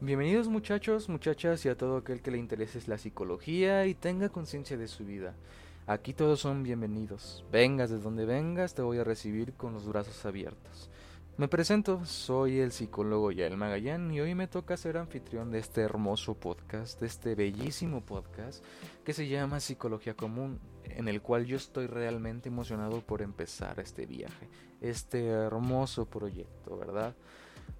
Bienvenidos 0.00 0.46
muchachos, 0.46 1.08
muchachas 1.08 1.66
y 1.66 1.68
a 1.68 1.76
todo 1.76 1.96
aquel 1.96 2.22
que 2.22 2.30
le 2.30 2.38
interese 2.38 2.78
la 2.86 2.98
psicología 2.98 3.84
y 3.86 3.96
tenga 3.96 4.28
conciencia 4.28 4.76
de 4.76 4.86
su 4.86 5.04
vida. 5.04 5.34
Aquí 5.88 6.12
todos 6.12 6.38
son 6.38 6.62
bienvenidos. 6.62 7.44
Vengas 7.50 7.90
de 7.90 7.98
donde 7.98 8.24
vengas, 8.24 8.74
te 8.74 8.82
voy 8.82 8.98
a 8.98 9.04
recibir 9.04 9.54
con 9.54 9.72
los 9.72 9.88
brazos 9.88 10.24
abiertos. 10.24 10.88
Me 11.36 11.48
presento, 11.48 12.04
soy 12.04 12.60
el 12.60 12.70
psicólogo 12.70 13.32
Yael 13.32 13.56
Magallán 13.56 14.12
y 14.12 14.20
hoy 14.20 14.36
me 14.36 14.46
toca 14.46 14.76
ser 14.76 14.98
anfitrión 14.98 15.50
de 15.50 15.58
este 15.58 15.80
hermoso 15.80 16.34
podcast, 16.34 17.00
de 17.00 17.08
este 17.08 17.34
bellísimo 17.34 18.00
podcast 18.00 18.64
que 19.04 19.12
se 19.12 19.26
llama 19.26 19.58
Psicología 19.58 20.14
Común, 20.14 20.60
en 20.84 21.08
el 21.08 21.22
cual 21.22 21.44
yo 21.44 21.56
estoy 21.56 21.88
realmente 21.88 22.50
emocionado 22.50 23.00
por 23.00 23.20
empezar 23.20 23.80
este 23.80 24.06
viaje, 24.06 24.48
este 24.80 25.26
hermoso 25.26 26.06
proyecto, 26.06 26.78
¿verdad? 26.78 27.16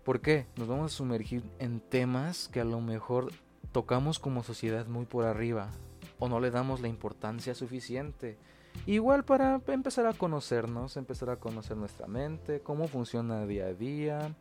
¿Por 0.08 0.22
qué? 0.22 0.46
Nos 0.56 0.68
vamos 0.68 0.94
a 0.94 0.96
sumergir 0.96 1.42
en 1.58 1.80
temas 1.80 2.48
que 2.48 2.60
a 2.60 2.64
lo 2.64 2.80
mejor 2.80 3.30
tocamos 3.72 4.18
como 4.18 4.42
sociedad 4.42 4.86
muy 4.86 5.04
por 5.04 5.26
arriba 5.26 5.70
o 6.18 6.30
no 6.30 6.40
le 6.40 6.50
damos 6.50 6.80
la 6.80 6.88
importancia 6.88 7.54
suficiente. 7.54 8.38
Igual 8.86 9.26
para 9.26 9.60
empezar 9.66 10.06
a 10.06 10.14
conocernos, 10.14 10.96
empezar 10.96 11.28
a 11.28 11.36
conocer 11.36 11.76
nuestra 11.76 12.06
mente, 12.06 12.62
cómo 12.62 12.88
funciona 12.88 13.44
día 13.44 13.66
a 13.66 13.74
día, 13.74 14.34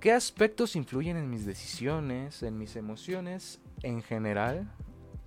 qué 0.00 0.12
aspectos 0.12 0.74
influyen 0.74 1.18
en 1.18 1.28
mis 1.28 1.44
decisiones, 1.44 2.42
en 2.42 2.56
mis 2.56 2.74
emociones 2.74 3.60
en 3.82 4.00
general 4.00 4.72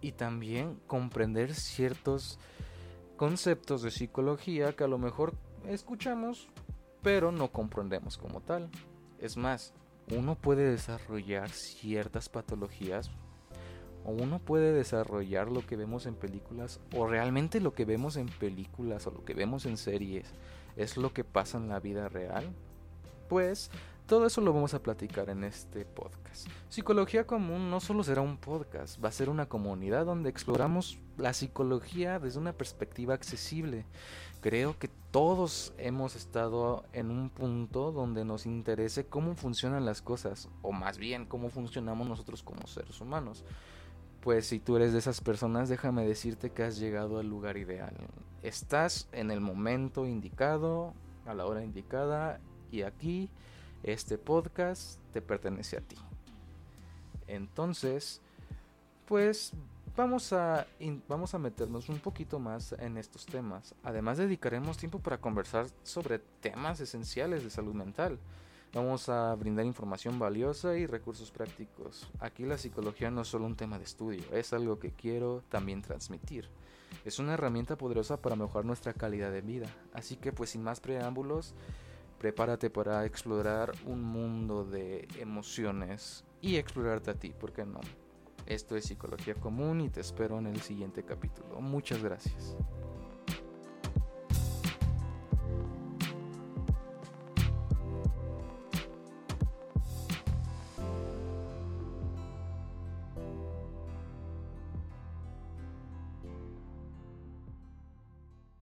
y 0.01 0.13
también 0.13 0.79
comprender 0.87 1.53
ciertos 1.53 2.39
conceptos 3.15 3.83
de 3.83 3.91
psicología 3.91 4.75
que 4.75 4.85
a 4.85 4.87
lo 4.87 4.97
mejor 4.97 5.35
escuchamos 5.67 6.49
pero 7.03 7.31
no 7.31 7.51
comprendemos 7.51 8.17
como 8.17 8.41
tal. 8.41 8.71
Es 9.21 9.37
más, 9.37 9.73
uno 10.11 10.35
puede 10.35 10.69
desarrollar 10.69 11.49
ciertas 11.49 12.27
patologías 12.27 13.11
o 14.03 14.11
uno 14.11 14.39
puede 14.39 14.73
desarrollar 14.73 15.49
lo 15.49 15.65
que 15.65 15.75
vemos 15.75 16.07
en 16.07 16.15
películas 16.15 16.79
o 16.95 17.07
realmente 17.07 17.61
lo 17.61 17.73
que 17.73 17.85
vemos 17.85 18.17
en 18.17 18.27
películas 18.27 19.05
o 19.05 19.11
lo 19.11 19.23
que 19.23 19.35
vemos 19.35 19.65
en 19.67 19.77
series 19.77 20.33
es 20.75 20.97
lo 20.97 21.13
que 21.13 21.23
pasa 21.23 21.59
en 21.59 21.69
la 21.69 21.79
vida 21.79 22.09
real. 22.09 22.51
Pues 23.29 23.69
todo 24.11 24.25
eso 24.25 24.41
lo 24.41 24.51
vamos 24.51 24.73
a 24.73 24.83
platicar 24.83 25.29
en 25.29 25.45
este 25.45 25.85
podcast. 25.85 26.45
Psicología 26.67 27.25
Común 27.25 27.69
no 27.69 27.79
solo 27.79 28.03
será 28.03 28.19
un 28.19 28.35
podcast, 28.35 29.01
va 29.01 29.07
a 29.07 29.13
ser 29.13 29.29
una 29.29 29.45
comunidad 29.45 30.05
donde 30.05 30.29
exploramos 30.29 30.97
la 31.17 31.31
psicología 31.31 32.19
desde 32.19 32.37
una 32.37 32.51
perspectiva 32.51 33.13
accesible. 33.13 33.85
Creo 34.41 34.77
que 34.77 34.89
todos 35.11 35.71
hemos 35.77 36.17
estado 36.17 36.83
en 36.91 37.09
un 37.09 37.29
punto 37.29 37.93
donde 37.93 38.25
nos 38.25 38.45
interese 38.45 39.05
cómo 39.05 39.33
funcionan 39.33 39.85
las 39.85 40.01
cosas, 40.01 40.49
o 40.61 40.73
más 40.73 40.97
bien 40.97 41.25
cómo 41.25 41.49
funcionamos 41.49 42.05
nosotros 42.05 42.43
como 42.43 42.67
seres 42.67 42.99
humanos. 42.99 43.45
Pues 44.19 44.45
si 44.45 44.59
tú 44.59 44.75
eres 44.75 44.91
de 44.91 44.99
esas 44.99 45.21
personas, 45.21 45.69
déjame 45.69 46.05
decirte 46.05 46.49
que 46.49 46.63
has 46.63 46.77
llegado 46.77 47.17
al 47.17 47.29
lugar 47.29 47.55
ideal. 47.55 47.95
Estás 48.43 49.07
en 49.13 49.31
el 49.31 49.39
momento 49.39 50.05
indicado, 50.05 50.93
a 51.25 51.33
la 51.33 51.45
hora 51.45 51.63
indicada, 51.63 52.41
y 52.73 52.81
aquí 52.81 53.29
este 53.83 54.17
podcast 54.17 54.99
te 55.13 55.21
pertenece 55.21 55.77
a 55.77 55.81
ti. 55.81 55.97
Entonces, 57.27 58.21
pues 59.05 59.53
vamos 59.95 60.33
a, 60.33 60.67
vamos 61.07 61.33
a 61.33 61.39
meternos 61.39 61.89
un 61.89 61.99
poquito 61.99 62.39
más 62.39 62.73
en 62.73 62.97
estos 62.97 63.25
temas. 63.25 63.75
Además 63.83 64.17
dedicaremos 64.17 64.77
tiempo 64.77 64.99
para 64.99 65.19
conversar 65.19 65.67
sobre 65.83 66.19
temas 66.19 66.79
esenciales 66.79 67.43
de 67.43 67.49
salud 67.49 67.73
mental. 67.73 68.19
Vamos 68.73 69.09
a 69.09 69.35
brindar 69.35 69.65
información 69.65 70.17
valiosa 70.17 70.77
y 70.77 70.85
recursos 70.85 71.29
prácticos. 71.29 72.09
Aquí 72.21 72.45
la 72.45 72.57
psicología 72.57 73.11
no 73.11 73.21
es 73.21 73.27
solo 73.27 73.45
un 73.45 73.57
tema 73.57 73.77
de 73.77 73.83
estudio, 73.83 74.23
es 74.31 74.53
algo 74.53 74.79
que 74.79 74.91
quiero 74.91 75.43
también 75.49 75.81
transmitir. 75.81 76.47
Es 77.03 77.19
una 77.19 77.33
herramienta 77.33 77.77
poderosa 77.77 78.21
para 78.21 78.37
mejorar 78.37 78.63
nuestra 78.63 78.93
calidad 78.93 79.31
de 79.31 79.41
vida. 79.41 79.67
Así 79.93 80.15
que 80.15 80.31
pues 80.31 80.51
sin 80.51 80.63
más 80.63 80.79
preámbulos, 80.79 81.53
prepárate 82.21 82.69
para 82.69 83.03
explorar 83.03 83.71
un 83.83 84.03
mundo 84.03 84.63
de 84.63 85.07
emociones 85.17 86.23
y 86.39 86.57
explorarte 86.57 87.09
a 87.09 87.15
ti, 87.15 87.33
¿por 87.33 87.51
qué 87.51 87.65
no? 87.65 87.81
Esto 88.45 88.75
es 88.75 88.85
Psicología 88.85 89.33
Común 89.33 89.81
y 89.81 89.89
te 89.89 90.01
espero 90.01 90.37
en 90.37 90.45
el 90.45 90.61
siguiente 90.61 91.03
capítulo. 91.03 91.59
Muchas 91.61 92.03
gracias. 92.03 92.55